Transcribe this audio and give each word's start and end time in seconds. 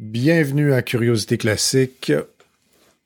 Bienvenue 0.00 0.72
à 0.72 0.82
Curiosité 0.82 1.38
classique, 1.38 2.12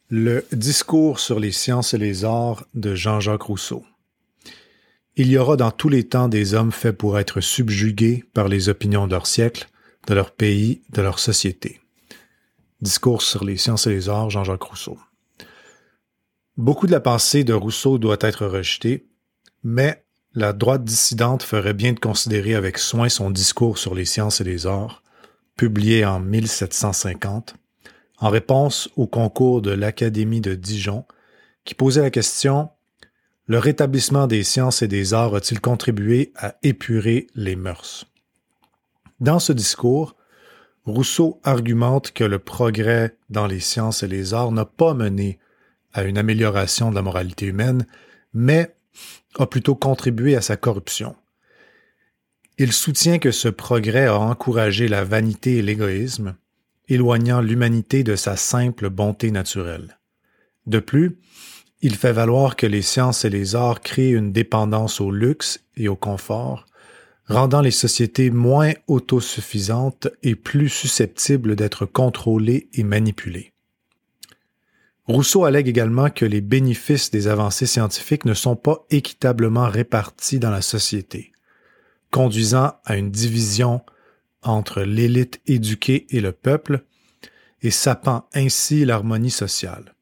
le 0.08 0.46
discours 0.53 1.21
sur 1.21 1.38
les 1.38 1.53
sciences 1.53 1.92
et 1.92 1.99
les 1.99 2.25
arts 2.25 2.64
de 2.72 2.95
Jean-Jacques 2.95 3.42
Rousseau. 3.42 3.84
Il 5.14 5.29
y 5.29 5.37
aura 5.37 5.59
dans 5.59 5.71
tous 5.71 5.90
les 5.90 6.09
temps 6.09 6.29
des 6.29 6.54
hommes 6.54 6.72
faits 6.72 6.96
pour 6.96 7.19
être 7.19 7.43
subjugués 7.43 8.24
par 8.32 8.48
les 8.48 8.71
opinions 8.71 9.06
de 9.06 9.12
leur 9.12 9.27
siècle, 9.27 9.69
de 10.06 10.14
leur 10.14 10.30
pays, 10.30 10.80
de 10.88 11.03
leur 11.03 11.19
société. 11.19 11.79
Discours 12.80 13.20
sur 13.20 13.45
les 13.45 13.59
sciences 13.59 13.86
et 13.86 13.91
les 13.91 14.09
arts, 14.09 14.30
Jean-Jacques 14.30 14.62
Rousseau. 14.62 14.96
Beaucoup 16.57 16.86
de 16.86 16.93
la 16.93 17.00
pensée 17.00 17.45
de 17.45 17.52
Rousseau 17.52 17.98
doit 17.98 18.16
être 18.23 18.46
rejetée, 18.46 19.07
mais 19.62 20.02
la 20.32 20.55
droite 20.55 20.84
dissidente 20.84 21.43
ferait 21.43 21.75
bien 21.75 21.93
de 21.93 22.00
considérer 22.00 22.55
avec 22.55 22.79
soin 22.79 23.11
son 23.11 23.30
discours 23.30 23.77
sur 23.77 23.95
les 23.95 24.07
sciences 24.07 24.41
et 24.41 24.45
les 24.45 24.66
arts, 24.66 25.02
publié 25.59 26.06
en 26.06 26.20
1750, 26.20 27.54
en 28.20 28.30
réponse 28.30 28.88
au 28.96 29.06
concours 29.06 29.60
de 29.60 29.73
l'Académie 29.73 30.41
de 30.41 30.55
Dijon, 30.55 31.05
qui 31.64 31.74
posait 31.74 32.00
la 32.00 32.10
question 32.10 32.70
Le 33.46 33.59
rétablissement 33.59 34.27
des 34.27 34.45
sciences 34.45 34.80
et 34.83 34.88
des 34.88 35.12
arts 35.12 35.34
a-t-il 35.34 35.60
contribué 35.60 36.33
à 36.36 36.55
épurer 36.62 37.27
les 37.34 37.56
mœurs? 37.56 38.06
Dans 39.20 39.41
ce 39.41 39.52
discours, 39.52 40.14
Rousseau 40.86 41.41
argumente 41.42 42.12
que 42.12 42.25
le 42.25 42.38
progrès 42.38 43.16
dans 43.28 43.47
les 43.47 43.61
sciences 43.61 44.02
et 44.02 44.09
les 44.09 44.33
arts 44.33 44.52
n'a 44.52 44.64
pas 44.64 44.95
mené 44.95 45.38
à 45.92 46.05
une 46.05 46.19
amélioration 46.19 46.88
de 46.91 46.95
la 46.95 47.02
moralité 47.02 47.47
humaine, 47.47 47.84
mais 48.33 48.77
a 49.38 49.47
plutôt 49.47 49.75
contribué 49.75 50.36
à 50.36 50.41
sa 50.41 50.56
corruption. 50.56 51.16
Il 52.61 52.73
soutient 52.73 53.21
que 53.21 53.30
ce 53.30 53.47
progrès 53.47 54.07
a 54.07 54.19
encouragé 54.19 54.89
la 54.89 55.05
vanité 55.05 55.59
et 55.59 55.62
l'égoïsme, 55.62 56.35
éloignant 56.89 57.41
l'humanité 57.41 58.03
de 58.03 58.17
sa 58.17 58.37
simple 58.37 58.91
bonté 58.91 59.31
naturelle. 59.31 60.01
De 60.67 60.81
plus, 60.81 61.20
il 61.83 61.95
fait 61.95 62.12
valoir 62.12 62.56
que 62.56 62.67
les 62.67 62.83
sciences 62.83 63.25
et 63.25 63.31
les 63.31 63.55
arts 63.55 63.81
créent 63.81 64.11
une 64.11 64.33
dépendance 64.33 65.00
au 65.00 65.12
luxe 65.12 65.61
et 65.77 65.87
au 65.87 65.95
confort, 65.95 66.67
rendant 67.27 67.61
les 67.61 67.70
sociétés 67.70 68.31
moins 68.31 68.72
autosuffisantes 68.89 70.09
et 70.25 70.34
plus 70.34 70.69
susceptibles 70.69 71.55
d'être 71.55 71.87
contrôlées 71.87 72.69
et 72.72 72.83
manipulées. 72.83 73.53
Rousseau 75.05 75.45
allègue 75.45 75.69
également 75.69 76.11
que 76.11 76.25
les 76.25 76.41
bénéfices 76.41 77.12
des 77.12 77.28
avancées 77.28 77.67
scientifiques 77.67 78.25
ne 78.25 78.34
sont 78.34 78.56
pas 78.56 78.84
équitablement 78.91 79.69
répartis 79.69 80.41
dans 80.41 80.50
la 80.50 80.61
société 80.61 81.33
conduisant 82.11 82.75
à 82.84 82.97
une 82.97 83.11
division 83.11 83.83
entre 84.42 84.83
l'élite 84.83 85.41
éduquée 85.47 86.06
et 86.11 86.20
le 86.20 86.33
peuple, 86.33 86.84
et 87.62 87.70
sapant 87.70 88.28
ainsi 88.34 88.84
l'harmonie 88.84 89.31
sociale. 89.31 89.95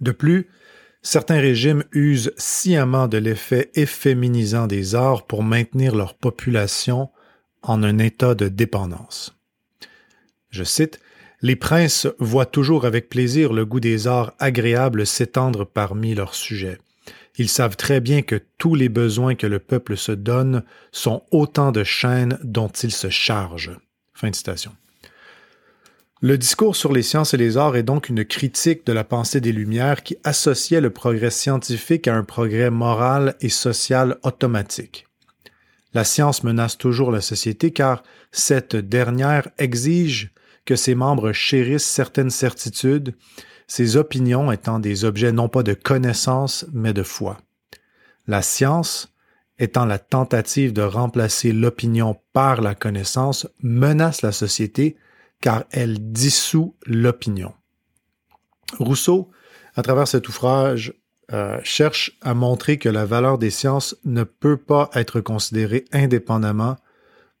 De 0.00 0.10
plus, 0.10 0.48
certains 1.02 1.40
régimes 1.40 1.84
usent 1.92 2.32
sciemment 2.36 3.08
de 3.08 3.18
l'effet 3.18 3.70
efféminisant 3.74 4.66
des 4.66 4.94
arts 4.94 5.26
pour 5.26 5.42
maintenir 5.42 5.94
leur 5.94 6.14
population 6.14 7.10
en 7.62 7.82
un 7.82 7.98
état 7.98 8.34
de 8.34 8.48
dépendance. 8.48 9.36
Je 10.50 10.64
cite, 10.64 11.00
Les 11.40 11.56
princes 11.56 12.08
voient 12.18 12.46
toujours 12.46 12.84
avec 12.84 13.08
plaisir 13.08 13.52
le 13.52 13.64
goût 13.64 13.80
des 13.80 14.08
arts 14.08 14.34
agréables 14.40 15.06
s'étendre 15.06 15.64
parmi 15.64 16.14
leurs 16.14 16.34
sujets. 16.34 16.78
Ils 17.38 17.48
savent 17.48 17.76
très 17.76 18.00
bien 18.00 18.22
que 18.22 18.42
tous 18.58 18.74
les 18.74 18.88
besoins 18.88 19.36
que 19.36 19.46
le 19.46 19.60
peuple 19.60 19.96
se 19.96 20.10
donne 20.12 20.64
sont 20.90 21.22
autant 21.30 21.70
de 21.70 21.84
chaînes 21.84 22.38
dont 22.42 22.68
il 22.68 22.90
se 22.90 23.10
charge. 23.10 23.70
Fin 24.12 24.30
de 24.30 24.34
citation. 24.34 24.72
Le 26.20 26.36
discours 26.36 26.74
sur 26.74 26.92
les 26.92 27.04
sciences 27.04 27.32
et 27.32 27.36
les 27.36 27.56
arts 27.56 27.76
est 27.76 27.84
donc 27.84 28.08
une 28.08 28.24
critique 28.24 28.84
de 28.84 28.92
la 28.92 29.04
pensée 29.04 29.40
des 29.40 29.52
Lumières 29.52 30.02
qui 30.02 30.16
associait 30.24 30.80
le 30.80 30.90
progrès 30.90 31.30
scientifique 31.30 32.08
à 32.08 32.16
un 32.16 32.24
progrès 32.24 32.70
moral 32.70 33.36
et 33.40 33.48
social 33.48 34.18
automatique. 34.24 35.06
La 35.94 36.02
science 36.02 36.42
menace 36.42 36.76
toujours 36.76 37.12
la 37.12 37.20
société 37.20 37.70
car 37.70 38.02
cette 38.32 38.74
dernière 38.74 39.48
exige 39.58 40.32
que 40.64 40.74
ses 40.74 40.96
membres 40.96 41.32
chérissent 41.32 41.86
certaines 41.86 42.30
certitudes 42.30 43.14
ces 43.68 43.96
opinions 43.96 44.50
étant 44.50 44.80
des 44.80 45.04
objets 45.04 45.30
non 45.30 45.48
pas 45.48 45.62
de 45.62 45.74
connaissance, 45.74 46.66
mais 46.72 46.92
de 46.94 47.02
foi. 47.02 47.38
La 48.26 48.42
science, 48.42 49.14
étant 49.58 49.84
la 49.84 49.98
tentative 49.98 50.72
de 50.72 50.82
remplacer 50.82 51.52
l'opinion 51.52 52.18
par 52.32 52.60
la 52.60 52.74
connaissance, 52.74 53.46
menace 53.60 54.22
la 54.22 54.32
société 54.32 54.96
car 55.40 55.64
elle 55.70 56.12
dissout 56.12 56.74
l'opinion. 56.86 57.52
Rousseau, 58.78 59.30
à 59.76 59.82
travers 59.82 60.08
cet 60.08 60.28
ouvrage, 60.28 60.94
euh, 61.32 61.60
cherche 61.62 62.18
à 62.22 62.32
montrer 62.34 62.78
que 62.78 62.88
la 62.88 63.04
valeur 63.04 63.38
des 63.38 63.50
sciences 63.50 63.96
ne 64.04 64.24
peut 64.24 64.56
pas 64.56 64.90
être 64.94 65.20
considérée 65.20 65.84
indépendamment 65.92 66.76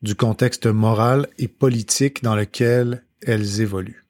du 0.02 0.14
contexte 0.14 0.66
moral 0.66 1.26
et 1.38 1.48
politique 1.48 2.22
dans 2.22 2.36
lequel 2.36 3.04
elles 3.22 3.60
évoluent. 3.62 4.07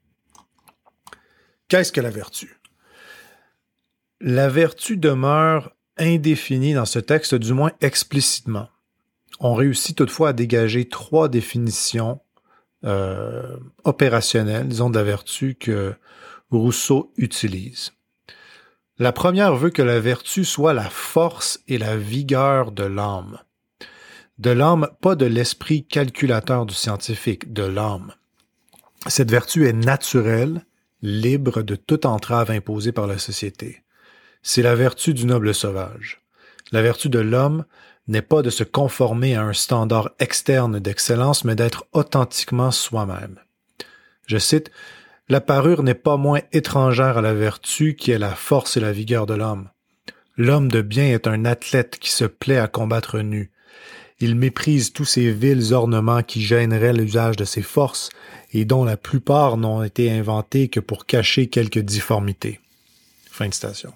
Qu'est-ce 1.68 1.92
que 1.92 2.00
la 2.00 2.10
vertu? 2.10 2.60
La 4.20 4.48
vertu 4.48 4.96
demeure 4.96 5.74
indéfinie 5.98 6.74
dans 6.74 6.86
ce 6.86 6.98
texte, 6.98 7.34
du 7.34 7.52
moins 7.52 7.72
explicitement. 7.80 8.68
On 9.40 9.54
réussit 9.54 9.96
toutefois 9.96 10.30
à 10.30 10.32
dégager 10.32 10.88
trois 10.88 11.28
définitions 11.28 12.20
euh, 12.84 13.56
opérationnelles, 13.84 14.68
disons, 14.68 14.90
de 14.90 14.98
la 14.98 15.04
vertu 15.04 15.54
que 15.54 15.94
Rousseau 16.50 17.12
utilise. 17.16 17.92
La 18.98 19.12
première 19.12 19.54
veut 19.54 19.70
que 19.70 19.82
la 19.82 20.00
vertu 20.00 20.44
soit 20.44 20.72
la 20.72 20.88
force 20.88 21.60
et 21.68 21.78
la 21.78 21.96
vigueur 21.96 22.72
de 22.72 22.84
l'âme. 22.84 23.38
De 24.38 24.50
l'âme, 24.50 24.88
pas 25.00 25.16
de 25.16 25.26
l'esprit 25.26 25.86
calculateur 25.86 26.66
du 26.66 26.74
scientifique, 26.74 27.52
de 27.52 27.64
l'âme. 27.64 28.14
Cette 29.06 29.30
vertu 29.30 29.68
est 29.68 29.72
naturelle, 29.72 30.64
libre 31.02 31.62
de 31.62 31.76
toute 31.76 32.06
entrave 32.06 32.50
imposée 32.50 32.92
par 32.92 33.06
la 33.06 33.18
société. 33.18 33.82
C'est 34.42 34.62
la 34.62 34.74
vertu 34.74 35.14
du 35.14 35.26
noble 35.26 35.54
sauvage. 35.54 36.20
La 36.72 36.82
vertu 36.82 37.08
de 37.08 37.18
l'homme 37.18 37.64
n'est 38.06 38.22
pas 38.22 38.42
de 38.42 38.50
se 38.50 38.64
conformer 38.64 39.36
à 39.36 39.42
un 39.42 39.52
standard 39.52 40.10
externe 40.18 40.80
d'excellence, 40.80 41.44
mais 41.44 41.54
d'être 41.54 41.86
authentiquement 41.92 42.70
soi-même. 42.70 43.38
Je 44.26 44.38
cite, 44.38 44.70
La 45.28 45.40
parure 45.40 45.82
n'est 45.82 45.94
pas 45.94 46.16
moins 46.16 46.40
étrangère 46.52 47.18
à 47.18 47.22
la 47.22 47.34
vertu 47.34 47.94
qui 47.94 48.10
est 48.10 48.18
la 48.18 48.34
force 48.34 48.76
et 48.76 48.80
la 48.80 48.92
vigueur 48.92 49.26
de 49.26 49.34
l'homme. 49.34 49.68
L'homme 50.36 50.70
de 50.70 50.80
bien 50.80 51.06
est 51.06 51.26
un 51.26 51.44
athlète 51.44 51.98
qui 51.98 52.10
se 52.10 52.24
plaît 52.24 52.58
à 52.58 52.68
combattre 52.68 53.18
nu. 53.20 53.50
Il 54.20 54.34
méprise 54.34 54.92
tous 54.92 55.04
ces 55.04 55.30
vils 55.30 55.72
ornements 55.72 56.22
qui 56.22 56.42
gêneraient 56.42 56.92
l'usage 56.92 57.36
de 57.36 57.44
ses 57.44 57.62
forces 57.62 58.10
et 58.52 58.64
dont 58.64 58.84
la 58.84 58.96
plupart 58.96 59.56
n'ont 59.56 59.84
été 59.84 60.10
inventés 60.10 60.68
que 60.68 60.80
pour 60.80 61.06
cacher 61.06 61.46
quelques 61.46 61.78
difformités. 61.78 62.60
Fin 63.30 63.48
de 63.48 63.54
citation. 63.54 63.92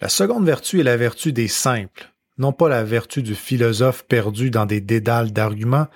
La 0.00 0.08
seconde 0.08 0.46
vertu 0.46 0.80
est 0.80 0.84
la 0.84 0.96
vertu 0.96 1.32
des 1.32 1.48
simples, 1.48 2.12
non 2.38 2.52
pas 2.52 2.68
la 2.68 2.84
vertu 2.84 3.22
du 3.22 3.34
philosophe 3.34 4.04
perdu 4.04 4.50
dans 4.50 4.64
des 4.64 4.80
dédales 4.80 5.32
d'arguments, 5.32 5.88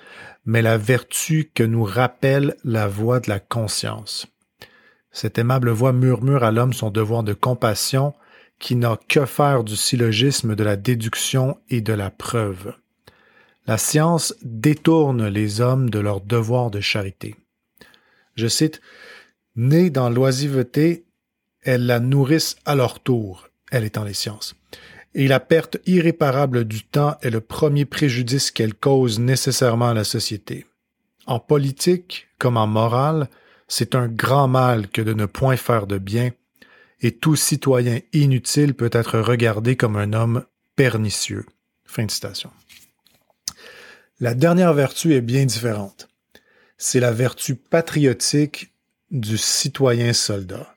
mais 0.45 0.61
la 0.61 0.77
vertu 0.77 1.49
que 1.53 1.63
nous 1.63 1.83
rappelle 1.83 2.55
la 2.65 2.87
voix 2.87 3.21
de 3.21 3.29
la 3.29 3.39
conscience. 3.39 4.27
Cette 5.11 5.39
aimable 5.39 5.69
voix 5.69 5.93
murmure 5.93 6.43
à 6.43 6.51
l'homme 6.51 6.73
son 6.73 6.91
devoir 6.91 7.23
de 7.23 7.33
compassion 7.33 8.13
qui 8.59 8.75
n'a 8.75 8.99
que 9.07 9.25
faire 9.25 9.63
du 9.63 9.77
syllogisme 9.77 10.55
de 10.55 10.63
la 10.63 10.75
déduction 10.75 11.57
et 11.69 11.79
de 11.81 11.93
la 11.93 12.09
preuve. 12.09 12.73
La 13.67 13.79
science 13.79 14.35
détourne 14.43 15.27
les 15.27 15.59
hommes 15.59 15.89
de 15.89 15.97
leur 15.99 16.21
devoir 16.21 16.69
de 16.69 16.81
charité. 16.81 17.35
Je 18.35 18.47
cite, 18.47 18.79
Née 19.55 19.89
dans 19.89 20.09
l'oisiveté, 20.09 21.05
elles 21.63 21.85
la 21.85 21.99
nourrissent 21.99 22.57
à 22.65 22.75
leur 22.75 22.99
tour, 22.99 23.49
elle 23.71 23.83
étant 23.83 24.03
les 24.03 24.13
sciences. 24.13 24.55
Et 25.15 25.27
la 25.27 25.39
perte 25.39 25.77
irréparable 25.87 26.65
du 26.65 26.83
temps 26.83 27.15
est 27.21 27.29
le 27.29 27.41
premier 27.41 27.85
préjudice 27.85 28.51
qu'elle 28.51 28.75
cause 28.75 29.19
nécessairement 29.19 29.89
à 29.89 29.93
la 29.93 30.03
société. 30.03 30.65
En 31.25 31.39
politique 31.39 32.27
comme 32.37 32.57
en 32.57 32.67
morale, 32.67 33.29
c'est 33.67 33.95
un 33.95 34.07
grand 34.07 34.47
mal 34.47 34.89
que 34.89 35.01
de 35.01 35.13
ne 35.13 35.25
point 35.25 35.57
faire 35.57 35.87
de 35.87 35.97
bien, 35.97 36.31
et 37.01 37.13
tout 37.13 37.35
citoyen 37.35 37.99
inutile 38.13 38.75
peut 38.75 38.91
être 38.91 39.19
regardé 39.19 39.75
comme 39.75 39.95
un 39.95 40.13
homme 40.13 40.45
pernicieux. 40.75 41.45
Fin 41.85 42.05
de 42.05 42.11
citation. 42.11 42.51
La 44.21 44.33
dernière 44.33 44.73
vertu 44.73 45.13
est 45.13 45.21
bien 45.21 45.45
différente. 45.45 46.07
C'est 46.77 47.01
la 47.01 47.11
vertu 47.11 47.55
patriotique 47.55 48.73
du 49.11 49.37
citoyen 49.37 50.13
soldat. 50.13 50.73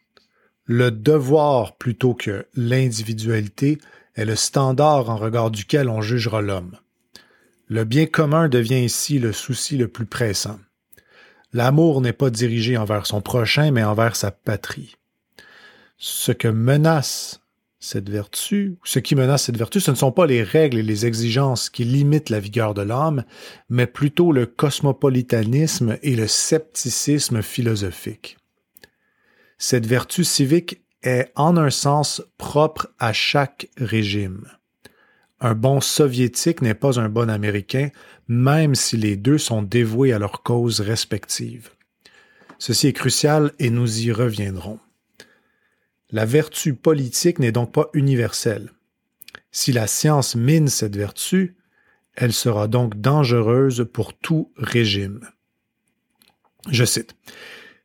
Le 0.64 0.90
devoir 0.90 1.76
plutôt 1.76 2.14
que 2.14 2.46
l'individualité 2.56 3.78
est 4.16 4.24
le 4.24 4.34
standard 4.34 5.08
en 5.08 5.16
regard 5.16 5.52
duquel 5.52 5.88
on 5.88 6.00
jugera 6.00 6.42
l'homme. 6.42 6.78
Le 7.68 7.84
bien 7.84 8.06
commun 8.06 8.48
devient 8.48 8.84
ici 8.84 9.20
le 9.20 9.32
souci 9.32 9.76
le 9.76 9.86
plus 9.86 10.06
pressant. 10.06 10.58
L'amour 11.52 12.00
n'est 12.00 12.12
pas 12.12 12.30
dirigé 12.30 12.76
envers 12.76 13.06
son 13.06 13.20
prochain, 13.20 13.70
mais 13.70 13.84
envers 13.84 14.16
sa 14.16 14.32
patrie. 14.32 14.96
Ce 15.96 16.32
que 16.32 16.48
menace 16.48 17.40
cette 17.80 18.10
vertu, 18.10 18.76
ce 18.82 18.98
qui 18.98 19.14
menace 19.14 19.44
cette 19.44 19.56
vertu, 19.56 19.80
ce 19.80 19.90
ne 19.90 19.96
sont 19.96 20.10
pas 20.10 20.26
les 20.26 20.42
règles 20.42 20.78
et 20.78 20.82
les 20.82 21.06
exigences 21.06 21.70
qui 21.70 21.84
limitent 21.84 22.30
la 22.30 22.40
vigueur 22.40 22.74
de 22.74 22.82
l'âme, 22.82 23.24
mais 23.68 23.86
plutôt 23.86 24.32
le 24.32 24.46
cosmopolitanisme 24.46 25.96
et 26.02 26.16
le 26.16 26.26
scepticisme 26.26 27.42
philosophique. 27.42 28.36
Cette 29.58 29.86
vertu 29.86 30.24
civique 30.24 30.82
est 31.02 31.30
en 31.36 31.56
un 31.56 31.70
sens 31.70 32.22
propre 32.36 32.88
à 32.98 33.12
chaque 33.12 33.68
régime. 33.76 34.46
Un 35.40 35.54
bon 35.54 35.80
soviétique 35.80 36.62
n'est 36.62 36.74
pas 36.74 36.98
un 36.98 37.08
bon 37.08 37.30
américain, 37.30 37.90
même 38.26 38.74
si 38.74 38.96
les 38.96 39.16
deux 39.16 39.38
sont 39.38 39.62
dévoués 39.62 40.12
à 40.12 40.18
leur 40.18 40.42
cause 40.42 40.80
respective. 40.80 41.70
Ceci 42.58 42.88
est 42.88 42.92
crucial 42.92 43.52
et 43.60 43.70
nous 43.70 44.00
y 44.00 44.10
reviendrons. 44.10 44.80
La 46.10 46.24
vertu 46.24 46.74
politique 46.74 47.38
n'est 47.38 47.52
donc 47.52 47.72
pas 47.72 47.90
universelle. 47.92 48.70
Si 49.50 49.72
la 49.72 49.86
science 49.86 50.36
mine 50.36 50.68
cette 50.68 50.96
vertu, 50.96 51.56
elle 52.14 52.32
sera 52.32 52.66
donc 52.66 53.00
dangereuse 53.00 53.86
pour 53.92 54.16
tout 54.16 54.52
régime. 54.56 55.20
Je 56.70 56.84
cite. 56.84 57.14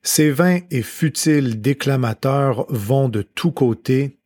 Ces 0.02 0.32
vains 0.32 0.60
et 0.72 0.82
futiles 0.82 1.62
déclamateurs 1.62 2.66
vont 2.70 3.10
de 3.10 3.22
tous 3.22 3.52
côtés, 3.52 4.18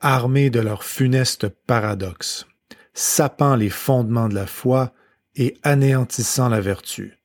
armés 0.00 0.50
de 0.50 0.60
leurs 0.60 0.84
funestes 0.84 1.48
paradoxes, 1.48 2.46
sapant 2.94 3.56
les 3.56 3.68
fondements 3.68 4.28
de 4.28 4.34
la 4.34 4.46
foi 4.46 4.94
et 5.34 5.56
anéantissant 5.62 6.48
la 6.48 6.60
vertu. 6.60 7.18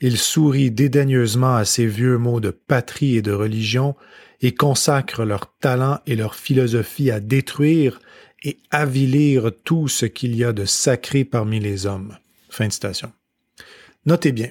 Ils 0.00 0.18
sourient 0.18 0.70
dédaigneusement 0.70 1.56
à 1.56 1.64
ces 1.64 1.86
vieux 1.86 2.18
mots 2.18 2.40
de 2.40 2.50
patrie 2.50 3.16
et 3.16 3.22
de 3.22 3.32
religion 3.32 3.94
et 4.44 4.52
consacrent 4.52 5.24
leur 5.24 5.54
talent 5.58 6.00
et 6.06 6.16
leur 6.16 6.34
philosophie 6.34 7.10
à 7.10 7.18
détruire 7.18 7.98
et 8.42 8.58
avilir 8.70 9.50
tout 9.64 9.88
ce 9.88 10.04
qu'il 10.04 10.36
y 10.36 10.44
a 10.44 10.52
de 10.52 10.66
sacré 10.66 11.24
parmi 11.24 11.60
les 11.60 11.86
hommes. 11.86 12.18
Notez 14.04 14.32
bien, 14.32 14.50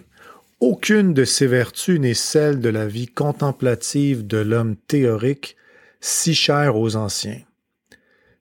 aucune 0.59 1.13
de 1.13 1.25
ces 1.25 1.45
vertus 1.45 1.99
n'est 1.99 2.15
celle 2.15 2.59
de 2.59 2.69
la 2.69 2.87
vie 2.87 3.05
contemplative 3.05 4.25
de 4.25 4.37
l'homme 4.37 4.75
théorique 4.75 5.57
si 6.01 6.33
cher 6.33 6.75
aux 6.75 6.95
anciens. 6.95 7.41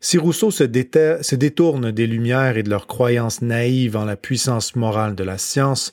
Si 0.01 0.17
Rousseau 0.17 0.51
se, 0.51 0.65
se, 0.65 1.35
détourne 1.35 1.93
des 1.93 2.07
Lumières 2.07 2.57
et 2.57 2.63
de 2.63 2.71
leurs 2.71 2.87
croyances 2.87 3.43
naïves 3.43 3.97
en 3.97 4.07
la 4.07 4.17
puissance 4.17 4.75
morale 4.75 5.15
de 5.15 5.23
la 5.23 5.37
science, 5.37 5.93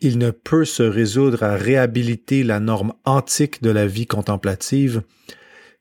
il 0.00 0.18
ne 0.18 0.30
peut 0.30 0.64
se 0.64 0.82
résoudre 0.82 1.42
à 1.42 1.56
réhabiliter 1.56 2.44
la 2.44 2.60
norme 2.60 2.92
antique 3.04 3.62
de 3.62 3.70
la 3.70 3.86
vie 3.86 4.06
contemplative, 4.06 5.02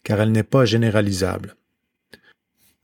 car 0.04 0.22
elle 0.22 0.32
n'est 0.32 0.44
pas 0.44 0.66
généralisable. 0.66 1.56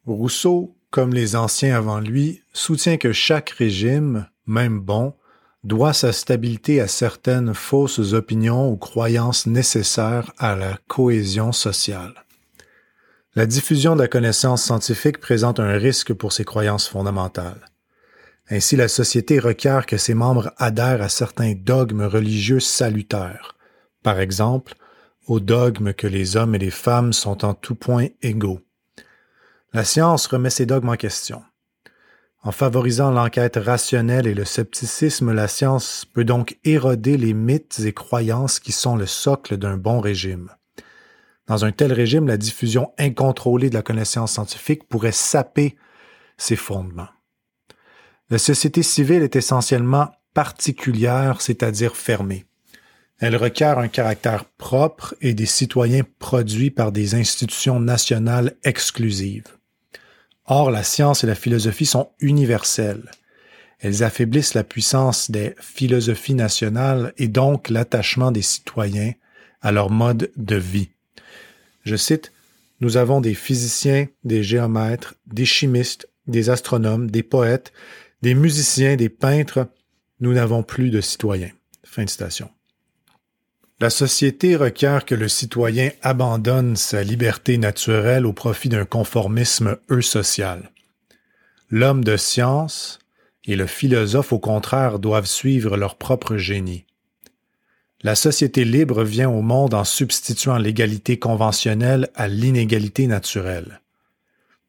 Rousseau, 0.05 0.75
comme 0.89 1.13
les 1.13 1.35
anciens 1.35 1.75
avant 1.75 1.99
lui, 1.99 2.41
soutient 2.53 2.97
que 2.97 3.13
chaque 3.13 3.51
régime, 3.51 4.27
même 4.45 4.79
bon, 4.79 5.13
doit 5.63 5.93
sa 5.93 6.11
stabilité 6.11 6.81
à 6.81 6.87
certaines 6.87 7.53
fausses 7.53 8.13
opinions 8.13 8.69
ou 8.69 8.77
croyances 8.77 9.45
nécessaires 9.45 10.33
à 10.37 10.55
la 10.55 10.77
cohésion 10.87 11.51
sociale. 11.51 12.25
La 13.35 13.45
diffusion 13.45 13.95
de 13.95 14.01
la 14.01 14.07
connaissance 14.07 14.63
scientifique 14.63 15.19
présente 15.19 15.59
un 15.59 15.77
risque 15.77 16.13
pour 16.13 16.33
ces 16.33 16.43
croyances 16.43 16.89
fondamentales. 16.89 17.70
Ainsi, 18.53 18.75
la 18.75 18.89
société 18.89 19.39
requiert 19.39 19.85
que 19.85 19.95
ses 19.95 20.13
membres 20.13 20.51
adhèrent 20.57 21.01
à 21.01 21.07
certains 21.07 21.53
dogmes 21.53 22.03
religieux 22.03 22.59
salutaires. 22.59 23.55
Par 24.03 24.19
exemple, 24.19 24.75
au 25.25 25.39
dogme 25.39 25.93
que 25.93 26.05
les 26.05 26.35
hommes 26.35 26.53
et 26.53 26.59
les 26.59 26.69
femmes 26.69 27.13
sont 27.13 27.45
en 27.45 27.53
tout 27.53 27.75
point 27.75 28.07
égaux. 28.21 28.59
La 29.71 29.85
science 29.85 30.27
remet 30.27 30.49
ces 30.49 30.65
dogmes 30.65 30.89
en 30.89 30.97
question. 30.97 31.43
En 32.43 32.51
favorisant 32.51 33.11
l'enquête 33.11 33.55
rationnelle 33.55 34.27
et 34.27 34.33
le 34.33 34.43
scepticisme, 34.43 35.31
la 35.31 35.47
science 35.47 36.03
peut 36.13 36.25
donc 36.25 36.57
éroder 36.65 37.15
les 37.15 37.33
mythes 37.33 37.79
et 37.79 37.93
croyances 37.93 38.59
qui 38.59 38.73
sont 38.73 38.97
le 38.97 39.05
socle 39.05 39.55
d'un 39.55 39.77
bon 39.77 40.01
régime. 40.01 40.49
Dans 41.47 41.63
un 41.63 41.71
tel 41.71 41.93
régime, 41.93 42.27
la 42.27 42.37
diffusion 42.37 42.91
incontrôlée 42.97 43.69
de 43.69 43.75
la 43.75 43.81
connaissance 43.81 44.33
scientifique 44.33 44.89
pourrait 44.89 45.13
saper 45.13 45.77
ses 46.37 46.57
fondements. 46.57 47.07
La 48.31 48.37
société 48.37 48.81
civile 48.81 49.23
est 49.23 49.35
essentiellement 49.35 50.09
particulière, 50.33 51.41
c'est-à-dire 51.41 51.97
fermée. 51.97 52.45
Elle 53.19 53.35
requiert 53.35 53.77
un 53.77 53.89
caractère 53.89 54.45
propre 54.45 55.13
et 55.19 55.33
des 55.33 55.45
citoyens 55.45 56.03
produits 56.17 56.71
par 56.71 56.93
des 56.93 57.13
institutions 57.13 57.81
nationales 57.81 58.55
exclusives. 58.63 59.57
Or, 60.45 60.71
la 60.71 60.83
science 60.83 61.25
et 61.25 61.27
la 61.27 61.35
philosophie 61.35 61.85
sont 61.85 62.09
universelles. 62.21 63.11
Elles 63.79 64.01
affaiblissent 64.01 64.53
la 64.53 64.63
puissance 64.63 65.29
des 65.29 65.53
philosophies 65.59 66.33
nationales 66.33 67.13
et 67.17 67.27
donc 67.27 67.69
l'attachement 67.69 68.31
des 68.31 68.41
citoyens 68.41 69.11
à 69.61 69.73
leur 69.73 69.89
mode 69.89 70.31
de 70.37 70.55
vie. 70.55 70.89
Je 71.83 71.97
cite, 71.97 72.31
Nous 72.79 72.95
avons 72.95 73.19
des 73.19 73.33
physiciens, 73.33 74.07
des 74.23 74.41
géomètres, 74.41 75.15
des 75.27 75.45
chimistes, 75.45 76.07
des 76.27 76.49
astronomes, 76.49 77.11
des 77.11 77.23
poètes, 77.23 77.73
des 78.21 78.35
musiciens, 78.35 78.95
des 78.95 79.09
peintres, 79.09 79.67
nous 80.19 80.33
n'avons 80.33 80.63
plus 80.63 80.89
de 80.89 81.01
citoyens. 81.01 81.51
Fin 81.83 82.05
de 82.05 82.09
citation. 82.09 82.49
La 83.79 83.89
société 83.89 84.55
requiert 84.55 85.05
que 85.05 85.15
le 85.15 85.27
citoyen 85.27 85.89
abandonne 86.03 86.75
sa 86.75 87.01
liberté 87.03 87.57
naturelle 87.57 88.27
au 88.27 88.33
profit 88.33 88.69
d'un 88.69 88.85
conformisme 88.85 89.77
eusocial. 89.89 90.69
L'homme 91.71 92.03
de 92.03 92.15
science 92.15 92.99
et 93.45 93.55
le 93.55 93.65
philosophe, 93.65 94.33
au 94.33 94.39
contraire, 94.39 94.99
doivent 94.99 95.25
suivre 95.25 95.77
leur 95.77 95.95
propre 95.95 96.37
génie. 96.37 96.85
La 98.03 98.13
société 98.13 98.65
libre 98.65 99.03
vient 99.03 99.29
au 99.29 99.41
monde 99.41 99.73
en 99.73 99.83
substituant 99.83 100.57
l'égalité 100.57 101.17
conventionnelle 101.17 102.09
à 102.13 102.27
l'inégalité 102.27 103.07
naturelle 103.07 103.81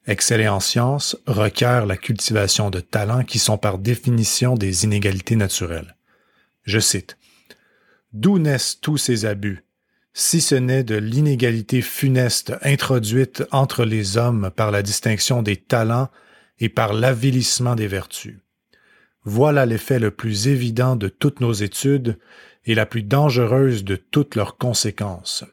exceller 0.06 0.48
en 0.48 0.60
sciences 0.60 1.16
requiert 1.26 1.86
la 1.86 1.96
cultivation 1.96 2.70
de 2.70 2.80
talents 2.80 3.24
qui 3.24 3.38
sont 3.38 3.58
par 3.58 3.78
définition 3.78 4.54
des 4.54 4.84
inégalités 4.84 5.36
naturelles. 5.36 5.96
Je 6.64 6.78
cite. 6.78 7.16
D'où 8.12 8.38
naissent 8.38 8.78
tous 8.80 8.98
ces 8.98 9.24
abus, 9.24 9.64
si 10.12 10.40
ce 10.40 10.54
n'est 10.54 10.84
de 10.84 10.96
l'inégalité 10.96 11.80
funeste 11.80 12.54
introduite 12.62 13.44
entre 13.50 13.84
les 13.84 14.16
hommes 14.16 14.50
par 14.54 14.70
la 14.70 14.82
distinction 14.82 15.42
des 15.42 15.56
talents 15.56 16.10
et 16.58 16.68
par 16.68 16.92
l'avilissement 16.92 17.74
des 17.74 17.86
vertus. 17.86 18.38
Voilà 19.24 19.66
l'effet 19.66 19.98
le 19.98 20.10
plus 20.10 20.48
évident 20.48 20.96
de 20.96 21.08
toutes 21.08 21.40
nos 21.40 21.52
études 21.52 22.18
et 22.64 22.74
la 22.74 22.86
plus 22.86 23.02
dangereuse 23.02 23.84
de 23.84 23.96
toutes 23.96 24.34
leurs 24.34 24.56
conséquences. 24.56 25.44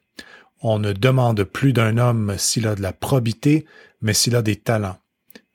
On 0.61 0.79
ne 0.79 0.91
demande 0.91 1.43
plus 1.43 1.71
d'un 1.71 1.97
homme 1.97 2.35
s'il 2.37 2.67
a 2.67 2.75
de 2.75 2.81
la 2.81 2.91
probité, 2.91 3.65
mais 4.01 4.13
s'il 4.13 4.35
a 4.35 4.41
des 4.41 4.55
talents, 4.55 4.99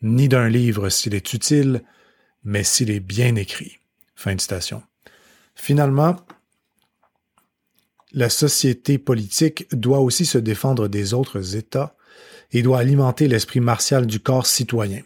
ni 0.03 0.29
d'un 0.29 0.49
livre 0.49 0.89
s'il 0.89 1.15
est 1.15 1.33
utile, 1.33 1.83
mais 2.45 2.65
s'il 2.65 2.91
est 2.91 3.01
bien 3.01 3.37
écrit. 3.37 3.79
Fin 4.15 4.35
de 4.35 4.41
citation. 4.41 4.83
Finalement, 5.55 6.17
la 8.13 8.29
société 8.29 8.99
politique 8.99 9.67
doit 9.75 10.01
aussi 10.01 10.25
se 10.25 10.39
défendre 10.39 10.89
des 10.89 11.15
autres 11.15 11.57
États 11.57 11.97
et 12.53 12.63
doit 12.63 12.79
alimenter 12.79 13.27
l'esprit 13.27 13.61
martial 13.61 14.07
du 14.07 14.21
corps 14.21 14.47
citoyen. 14.47 15.03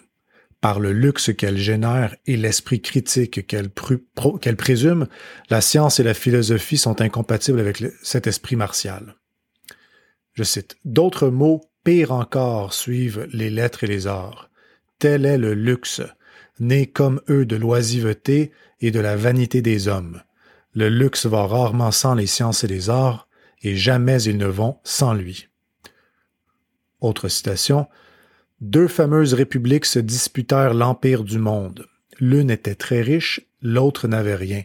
Par 0.61 0.81
le 0.81 0.93
luxe 0.93 1.33
qu'elle 1.35 1.57
génère 1.57 2.17
et 2.27 2.37
l'esprit 2.37 2.83
critique 2.83 3.47
qu'elle 3.47 4.57
présume, 4.57 5.07
la 5.49 5.61
science 5.61 6.01
et 6.01 6.03
la 6.03 6.15
philosophie 6.15 6.77
sont 6.77 7.01
incompatibles 7.01 7.61
avec 7.61 7.83
cet 8.03 8.27
esprit 8.27 8.57
martial. 8.57 9.15
Je 10.35 10.43
cite, 10.43 10.77
D'autres 10.85 11.29
mots 11.29 11.68
Pire 11.89 12.13
encore 12.13 12.75
suivent 12.75 13.27
les 13.33 13.49
lettres 13.49 13.85
et 13.85 13.87
les 13.87 14.07
arts. 14.07 14.51
Tel 14.99 15.25
est 15.25 15.39
le 15.39 15.55
luxe, 15.55 16.03
né 16.61 16.87
comme 16.87 17.23
eux 17.31 17.47
de 17.47 17.57
l'oisiveté 17.57 18.53
et 18.83 18.91
de 18.91 19.01
la 19.01 19.17
vanité 19.17 19.63
des 19.63 19.89
hommes. 19.89 20.21
Le 20.75 20.91
luxe 20.91 21.25
va 21.25 21.47
rarement 21.47 21.91
sans 21.91 22.15
les 22.15 22.27
sciences 22.27 22.63
et 22.63 22.67
les 22.67 22.91
arts, 22.91 23.27
et 23.63 23.75
jamais 23.75 24.23
ils 24.25 24.37
ne 24.37 24.45
vont 24.45 24.77
sans 24.85 25.15
lui. 25.15 25.49
Autre 27.01 27.29
citation. 27.29 27.87
Deux 28.61 28.87
fameuses 28.87 29.33
républiques 29.33 29.87
se 29.87 29.99
disputèrent 29.99 30.75
l'empire 30.75 31.25
du 31.25 31.39
monde. 31.39 31.87
L'une 32.21 32.51
était 32.51 32.75
très 32.75 33.01
riche, 33.01 33.41
l'autre 33.63 34.09
n'avait 34.09 34.35
rien, 34.35 34.63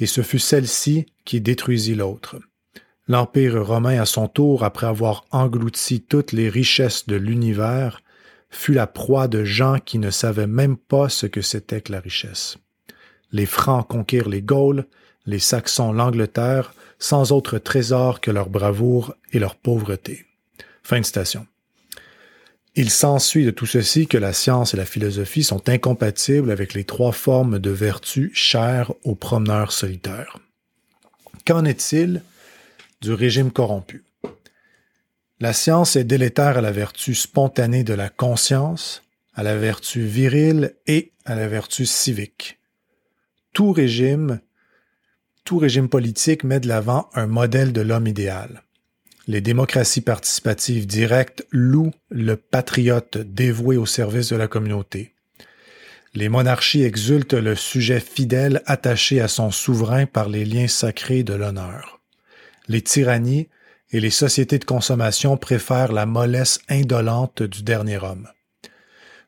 et 0.00 0.06
ce 0.06 0.20
fut 0.20 0.40
celle-ci 0.40 1.06
qui 1.24 1.40
détruisit 1.40 1.94
l'autre. 1.94 2.40
L'Empire 3.08 3.64
romain, 3.64 4.00
à 4.00 4.06
son 4.06 4.26
tour, 4.26 4.64
après 4.64 4.86
avoir 4.86 5.24
englouti 5.30 6.00
toutes 6.00 6.32
les 6.32 6.48
richesses 6.48 7.06
de 7.06 7.16
l'univers, 7.16 8.00
fut 8.50 8.72
la 8.72 8.86
proie 8.86 9.28
de 9.28 9.44
gens 9.44 9.78
qui 9.78 9.98
ne 9.98 10.10
savaient 10.10 10.48
même 10.48 10.76
pas 10.76 11.08
ce 11.08 11.26
que 11.26 11.40
c'était 11.40 11.80
que 11.80 11.92
la 11.92 12.00
richesse. 12.00 12.58
Les 13.30 13.46
Francs 13.46 13.86
conquirent 13.86 14.28
les 14.28 14.42
Gaules, 14.42 14.86
les 15.24 15.38
Saxons 15.38 15.92
l'Angleterre, 15.92 16.74
sans 16.98 17.32
autre 17.32 17.58
trésor 17.58 18.20
que 18.20 18.30
leur 18.30 18.48
bravoure 18.48 19.14
et 19.32 19.38
leur 19.38 19.56
pauvreté. 19.56 20.26
Fin 20.82 21.00
de 21.00 21.04
citation. 21.04 21.46
Il 22.74 22.90
s'ensuit 22.90 23.44
de 23.44 23.50
tout 23.50 23.66
ceci 23.66 24.06
que 24.06 24.18
la 24.18 24.32
science 24.32 24.74
et 24.74 24.76
la 24.76 24.84
philosophie 24.84 25.42
sont 25.42 25.68
incompatibles 25.68 26.50
avec 26.50 26.74
les 26.74 26.84
trois 26.84 27.12
formes 27.12 27.58
de 27.58 27.70
vertu 27.70 28.30
chères 28.34 28.92
aux 29.04 29.14
promeneurs 29.14 29.72
solitaires. 29.72 30.38
Qu'en 31.46 31.64
est-il 31.64 32.22
du 33.00 33.12
régime 33.12 33.50
corrompu? 33.50 34.04
La 35.38 35.52
science 35.52 35.96
est 35.96 36.04
délétère 36.04 36.58
à 36.58 36.60
la 36.60 36.72
vertu 36.72 37.14
spontanée 37.14 37.84
de 37.84 37.92
la 37.92 38.08
conscience, 38.08 39.02
à 39.34 39.42
la 39.42 39.56
vertu 39.56 40.00
virile 40.00 40.74
et 40.86 41.12
à 41.26 41.34
la 41.34 41.46
vertu 41.46 41.84
civique. 41.84 42.58
Tout 43.52 43.72
régime, 43.72 44.40
tout 45.44 45.58
régime 45.58 45.88
politique 45.88 46.42
met 46.42 46.60
de 46.60 46.68
l'avant 46.68 47.10
un 47.14 47.26
modèle 47.26 47.72
de 47.72 47.82
l'homme 47.82 48.06
idéal. 48.06 48.62
Les 49.28 49.40
démocraties 49.40 50.00
participatives 50.00 50.86
directes 50.86 51.46
louent 51.50 51.92
le 52.10 52.36
patriote 52.36 53.18
dévoué 53.18 53.76
au 53.76 53.84
service 53.84 54.30
de 54.30 54.36
la 54.36 54.48
communauté. 54.48 55.14
Les 56.14 56.28
monarchies 56.28 56.82
exultent 56.82 57.34
le 57.34 57.56
sujet 57.56 58.00
fidèle 58.00 58.62
attaché 58.64 59.20
à 59.20 59.28
son 59.28 59.50
souverain 59.50 60.06
par 60.06 60.30
les 60.30 60.46
liens 60.46 60.68
sacrés 60.68 61.24
de 61.24 61.34
l'honneur. 61.34 61.95
Les 62.68 62.82
tyrannies 62.82 63.48
et 63.90 64.00
les 64.00 64.10
sociétés 64.10 64.58
de 64.58 64.64
consommation 64.64 65.36
préfèrent 65.36 65.92
la 65.92 66.06
mollesse 66.06 66.60
indolente 66.68 67.42
du 67.42 67.62
dernier 67.62 67.98
homme. 67.98 68.28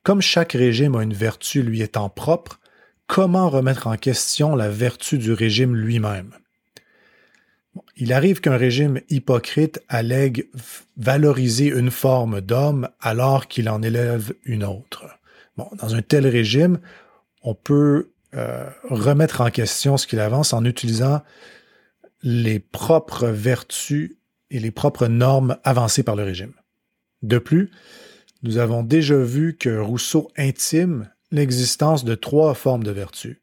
Comme 0.03 0.21
chaque 0.21 0.53
régime 0.53 0.97
a 0.97 1.03
une 1.03 1.15
vertu 1.15 1.63
lui 1.63 1.83
étant 1.83 2.09
propre, 2.09 2.61
comment 3.07 3.49
remettre 3.49 3.87
en 3.87 3.97
question 3.97 4.57
la 4.57 4.69
vertu 4.69 5.19
du 5.19 5.33
régime 5.33 5.77
lui-même? 5.77 6.33
Il 7.97 8.13
arrive 8.13 8.41
qu'un 8.41 8.57
régime 8.57 9.01
hypocrite 9.09 9.81
allègue 9.89 10.49
valoriser 10.97 11.67
une 11.67 11.91
forme 11.91 12.41
d'homme 12.41 12.89
alors 13.01 13.47
qu'il 13.49 13.69
en 13.69 13.83
élève 13.83 14.33
une 14.45 14.65
autre. 14.65 15.07
Dans 15.57 15.95
un 15.95 16.03
tel 16.03 16.27
régime, 16.27 16.79
on 17.43 17.55
peut 17.55 18.11
euh, 18.35 18.69
remettre 18.89 19.41
en 19.41 19.51
question 19.51 19.97
ce 19.97 20.07
qu'il 20.07 20.21
avance 20.21 20.53
en 20.53 20.65
utilisant 20.65 21.23
les 22.23 22.59
propres 22.59 23.29
vertus 23.29 24.17
et 24.51 24.59
les 24.61 24.71
propres 24.71 25.07
normes 25.07 25.57
avancées 25.65 26.03
par 26.03 26.17
le 26.17 26.25
régime. 26.25 26.55
De 27.23 27.39
plus, 27.39 27.71
nous 28.43 28.59
avons 28.59 28.83
déjà 28.83 29.17
vu 29.17 29.57
que 29.57 29.79
Rousseau 29.79 30.31
intime 30.37 31.11
l'existence 31.31 32.05
de 32.05 32.15
trois 32.15 32.55
formes 32.55 32.85
de 32.85 32.91
vertus 32.91 33.39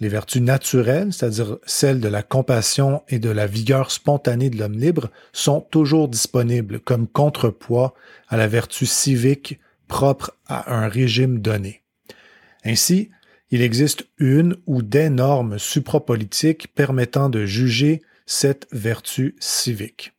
les 0.00 0.08
vertus 0.08 0.42
naturelles, 0.42 1.12
c'est-à-dire 1.12 1.58
celles 1.64 2.00
de 2.00 2.08
la 2.08 2.22
compassion 2.22 3.02
et 3.08 3.18
de 3.18 3.30
la 3.30 3.46
vigueur 3.46 3.90
spontanée 3.90 4.50
de 4.50 4.58
l'homme 4.58 4.78
libre, 4.78 5.10
sont 5.32 5.60
toujours 5.60 6.08
disponibles 6.08 6.80
comme 6.80 7.06
contrepoids 7.06 7.94
à 8.28 8.36
la 8.36 8.46
vertu 8.46 8.86
civique 8.86 9.60
propre 9.88 10.32
à 10.46 10.74
un 10.74 10.88
régime 10.88 11.40
donné. 11.40 11.82
Ainsi, 12.64 13.10
il 13.54 13.62
existe 13.62 14.08
une 14.18 14.56
ou 14.66 14.82
des 14.82 15.08
normes 15.08 15.60
suprapolitiques 15.60 16.74
permettant 16.74 17.28
de 17.28 17.46
juger 17.46 18.02
cette 18.26 18.66
vertu 18.72 19.36
civique. 19.38 20.12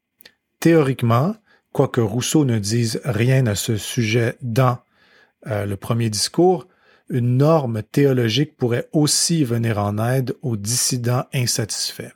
Théoriquement, 0.61 1.35
quoique 1.73 1.99
Rousseau 1.99 2.45
ne 2.45 2.59
dise 2.59 3.01
rien 3.03 3.45
à 3.47 3.55
ce 3.55 3.75
sujet 3.75 4.37
dans 4.41 4.77
euh, 5.47 5.65
le 5.65 5.75
premier 5.75 6.09
discours, 6.09 6.65
une 7.09 7.35
norme 7.35 7.83
théologique 7.83 8.55
pourrait 8.55 8.87
aussi 8.93 9.43
venir 9.43 9.79
en 9.79 9.97
aide 9.97 10.33
aux 10.41 10.55
dissidents 10.55 11.25
insatisfaits. 11.33 12.15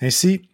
Ainsi, 0.00 0.48